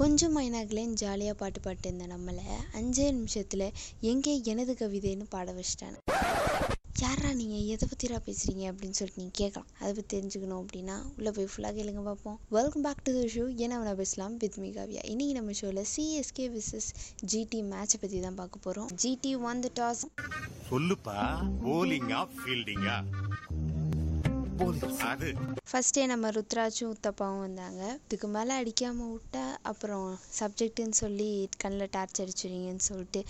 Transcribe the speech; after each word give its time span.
கொஞ்சம் 0.00 0.34
மைனாகலேன்னு 0.36 0.98
ஜாலியாக 1.00 1.36
பாட்டு 1.40 1.60
பாட்டு 1.64 1.86
இருந்த 1.88 2.04
நம்மளை. 2.12 2.44
அஞ்சே 2.78 3.06
நிமிஷத்தில் 3.16 3.64
எங்கே 4.10 4.32
எனது 4.52 4.72
கவிதைன்னு 4.80 5.26
பாட 5.34 5.52
வச்சிட்டானு. 5.56 5.98
யாரா 7.02 7.30
நீங்கள் 7.40 7.66
எதை 7.72 7.86
பற்றிரா 7.90 8.18
பேசுகிறீங்க 8.28 8.64
அப்படின்னு 8.70 8.98
சொல்லிட்டு 8.98 9.20
நீங்கள் 9.22 9.38
கேட்கலாம். 9.40 9.68
அதை 9.80 9.90
பற்றி 9.96 10.10
தெரிஞ்சுக்கணும் 10.14 10.60
அப்படின்னா 10.62 10.96
உள்ளே 11.16 11.30
போய் 11.36 11.50
ஃபுல்லாக 11.52 11.72
கேளுங்க 11.78 12.04
பார்ப்போம் 12.08 12.38
welcome 12.56 12.84
back 12.86 13.04
to 13.08 13.12
the 13.18 13.26
show 13.34 13.44
என்ன 13.64 13.80
வேணா 13.82 13.94
பேசலாம். 14.00 14.34
With 14.44 14.58
me 14.62 14.70
Kavya. 14.78 15.02
இன்றைக்கி 15.12 15.36
நம்ம 15.38 15.56
ஷோவில் 15.60 15.82
சிஎஸ்கே 15.94 16.46
விசஸ் 16.56 16.90
ஜிடி 17.32 17.60
மேட்சை 17.72 18.00
பற்றி 18.04 18.20
தான் 18.26 18.40
பார்க்க 18.40 18.66
போகிறோம் 18.66 18.90
ஜிடி 19.04 19.34
ஒன் 19.50 19.62
த 19.66 19.70
டாஸ் 19.80 20.04
சொல்லுப்பா. 20.70 21.18
போலிங்கா 21.66 22.22
ஃபீல்டிங்கா 22.38 22.96
அது. 24.60 25.28
ஃபஸ்ட்டே 25.68 26.02
நம்ம 26.06 26.30
ருத்ராஜும் 26.30 26.90
உத்தப்பாவும் 26.94 27.42
வந்தாங்க. 27.44 27.82
இதுக்கு 28.04 28.28
மேலே 28.28 28.52
அடிக்காமல் 28.54 29.10
விட்டா 29.12 29.44
அப்புறம் 29.62 30.06
சப்ஜெக்ட்டுன்னு 30.38 30.96
சொல்லி 31.02 31.48
கண்ணில் 31.62 31.90
டார்ச் 31.90 32.20
அடிச்சிடுவீங்கன்னு 32.22 32.84
சொல்லிட்டு 32.88 33.20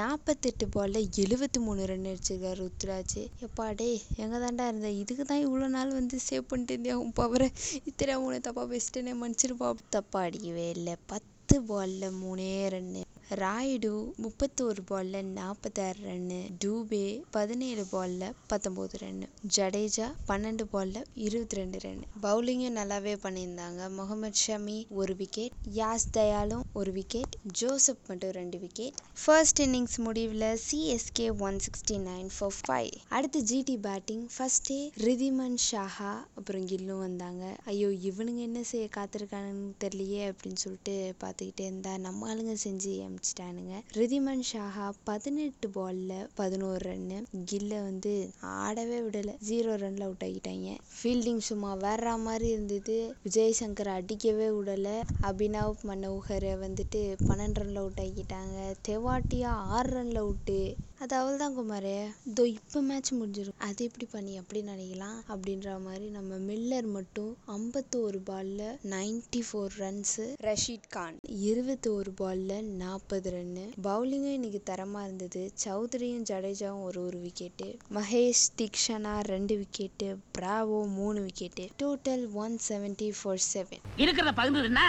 நாற்பத்தெட்டு 0.00 0.68
பாலில் 0.68 1.10
எழுபத்தி 1.24 1.60
மூணு 1.66 1.86
ரன் 1.86 2.08
அடிச்சிருக்காரு 2.12 2.58
ருத்ராஜ். 2.64 3.18
எப்பா 3.46 3.74
டே 3.74 3.90
எங்கே 4.16 4.40
தாண்டா 4.44 4.66
இருந்த? 4.66 4.90
இதுக்கு 5.02 5.24
தான் 5.24 5.44
இவ்வளோ 5.46 5.68
நாள் 5.76 5.92
வந்து 5.92 6.18
சேவ் 6.28 6.48
பண்ணிட்டு 6.48 6.74
இருந்தேன் 6.74 6.94
உன் 6.94 7.16
பவரை 7.20 7.48
இத்தனை 7.84 8.16
மூணு 8.24 8.40
தப்பாக 8.48 8.66
பெஸ்ட்டுனே 8.74 9.14
மன்னிச்சிருப்பா. 9.22 9.70
தப்பா 9.90 10.20
அடிக்கவே 10.20 10.68
இல்லை. 10.70 10.96
பத்து 11.06 11.62
பாலில் 11.62 12.18
மூணே 12.22 12.50
ரன்னு 12.74 13.02
ராயுடு 13.30 13.90
முப்பத்தோரு 14.22 14.80
பாலில் 14.80 15.26
நாற்பத்தாறு 15.26 15.98
ரன்னு 16.04 16.38
டூபே 16.64 17.20
பதினேழு 17.30 17.84
பாலில் 17.90 18.34
பத்தொம்போது 18.50 18.96
ரன்னு 19.00 19.26
ஜடேஜா 19.56 20.06
பன்னெண்டு 20.28 20.62
பாலில் 20.62 21.06
இருபத்தி 21.14 21.56
ரெண்டு 21.56 21.78
ரன்னு 21.78 22.06
பவுலிங்கும் 22.22 22.78
நல்லாவே 22.78 23.14
பண்ணியிருந்தாங்க. 23.22 23.90
முகமது 23.90 24.38
ஷமி 24.46 24.86
ஒரு 24.90 25.14
விக்கெட் 25.14 25.52
யாஸ் 25.74 26.06
தயாலும் 26.10 26.64
ஒரு 26.72 26.92
விக்கெட் 26.92 27.36
ஜோசப் 27.52 28.02
மட்டும் 28.06 28.30
ரெண்டு 28.30 28.58
விக்கெட் 28.58 28.94
ஃபர்ஸ்ட் 29.24 29.60
இன்னிங்ஸ் 29.60 29.98
முடிவில் 29.98 30.48
CSK 30.66 31.36
one 31.38 31.58
sixty 31.58 31.98
nine 31.98 32.30
four 32.38 32.56
five 32.60 32.90
அடுத்து 33.08 33.40
ஜிடி 33.40 33.76
பேட்டிங் 33.76 34.28
ஃபர்ஸ்டே 34.38 34.90
ரிதிமன் 34.96 35.58
ஷாஹா 35.70 36.12
அப்புறம் 36.34 36.66
கில்லும் 36.66 36.98
வந்தாங்க. 36.98 37.56
ஐயோ 37.64 37.88
இவனுங்க 37.88 38.38
என்ன 38.38 38.62
செய்ய 38.62 38.88
காத்திருக்கானுன்னு 38.96 39.72
தெரியலையே 39.84 40.32
அப்படின்னு 40.32 40.60
சொல்லிட்டு 40.64 41.14
பார்த்துக்கிட்டே 41.24 41.60
இருந்தா 41.60 41.96
நம்ம 41.98 42.34
ஆளுங்க 42.34 42.56
செஞ்சு 42.64 42.90
ஆரம்பிச்சிட்டானுங்க. 43.18 43.76
ரிதிமன் 43.96 44.42
ஷாஹா 44.50 44.86
பதினெட்டு 45.04 45.66
பால்ல 45.68 46.10
பதினோரு 46.34 46.82
ரன்னு 46.88 47.16
கில்ல 47.50 47.72
வந்து 47.82 48.12
ஆடவே 48.58 48.98
விடல. 49.06 49.30
ஜீரோ 49.48 49.72
ரன்ல 49.82 50.04
அவுட் 50.08 50.24
ஆகிட்டாங்க. 50.26 50.68
ஃபீல்டிங் 50.96 51.42
சும்மா 51.48 51.74
வேற 51.84 52.16
மாதிரி 52.26 52.48
இருந்தது. 52.48 52.96
விஜய் 53.22 53.56
சங்கர் 53.60 53.90
அடிக்கவே 53.96 54.48
விடல. 54.58 54.88
அபினவ் 55.30 55.84
மனோகரை 55.90 56.52
வந்துட்டு 56.64 57.02
பன்னெண்டு 57.28 57.62
ரன்ல 57.62 57.82
அவுட் 57.84 58.02
ஆக்கிட்டாங்க 58.06 58.56
தெவாட்டியா 58.88 59.52
ஆறு 59.76 59.90
ரன்ல 59.96 60.18
அவுட்டு 60.24 60.60
அது 61.00 61.16
அவள் 61.16 61.36
தான் 61.36 61.56
குமாரே. 61.56 61.96
இதோ 62.26 62.44
இப்போ 62.46 62.78
மேட்ச் 62.80 63.10
முடிஞ்சிடும் 63.14 63.58
அது 63.58 63.84
எப்படி 63.84 64.06
பண்ணி 64.12 64.32
அப்படி 64.36 64.60
நினைக்கலாம் 64.62 65.18
அப்படின்ற 65.32 65.80
மாதிரி 65.80 66.06
நம்ம 66.10 66.38
மில்லர் 66.48 66.88
மட்டும் 66.96 67.36
ஐம்பத்தோரு 67.56 68.20
பால்ல 68.30 68.62
ninety 68.94 69.42
four 69.48 69.76
runs 69.78 70.26
Rashid 70.46 70.88
Khan 70.88 71.18
இருபத்தோரு 71.48 72.12
பால்ல 72.20 72.60
நாற்பது 72.82 73.30
ரன்னு 73.30 73.64
பவுலிங்கும் 73.84 74.36
இன்னைக்கு 74.38 74.62
தரமாக 74.64 75.04
இருந்தது. 75.04 75.42
சௌத்ரியும் 75.64 76.26
ஜடேஜாவும் 76.30 76.82
ஒரு 76.82 77.00
ஒரு 77.04 77.18
விக்கெட்டு 77.18 77.68
மகேஷ் 77.94 78.44
தீக்ஷனா 78.58 79.14
ரெண்டு 79.32 79.56
விக்கெட்டு 79.56 80.08
பிராவோ 80.38 80.86
மூணு 80.98 81.20
wicket 81.20 81.66
total 81.82 82.26
one 82.44 82.58
seventy 82.68 83.10
four 83.20 83.46
seven 83.52 83.84
இருக்கிறத 83.96 84.34
பகிர்ந்ததுன்னா 84.40 84.88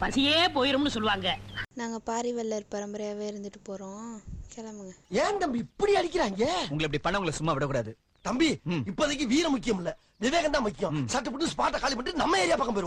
பசியே 0.00 0.40
போயிரும்னு 0.54 0.94
சொல்லுவாங்க. 0.96 1.28
நாங்கள் 1.74 2.04
பாரிவல்லர் 2.06 2.72
பரம்பரையாகவே 2.74 3.26
இருந்துட்டு 3.30 3.60
போகிறோம் 3.62 4.10
கிளம்புங்க. 4.54 4.92
ஏன் 5.22 5.38
தம்பி 5.38 5.58
இப்படி 5.66 5.92
அடிக்கிறாங்க? 6.00 6.44
உங்களை 6.72 6.86
இப்படி 6.88 7.02
பண்ண 7.06 7.18
உங்களை 7.20 7.36
சும்மா 7.38 7.52
விடக்கூடாது. 7.56 7.92
தம்பி. 8.28 8.48
இப்போதைக்கு 8.90 9.26
வீரம் 9.32 9.54
முக்கியம் 9.54 9.80
இல்ல. 9.80 9.90
விவேகம் 10.24 10.54
தான் 10.54 10.64
முக்கியம். 10.66 10.94
சட்டு 11.12 11.30
போட்டு 11.32 11.50
ஸ்பாட்டை 11.52 11.78
காலி 11.82 11.94
பண்ணிட்டு 11.96 12.20
நம்ம 12.22 12.38
ஏரியா 12.38 12.56
பக்கம் 12.56 12.74
போயிருவோம். 12.76 12.86